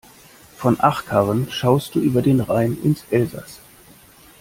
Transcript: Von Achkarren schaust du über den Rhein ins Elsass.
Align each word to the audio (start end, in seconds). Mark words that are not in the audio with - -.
Von 0.57 0.79
Achkarren 0.79 1.51
schaust 1.51 1.93
du 1.93 1.99
über 1.99 2.23
den 2.23 2.39
Rhein 2.39 2.75
ins 2.83 3.05
Elsass. 3.11 3.59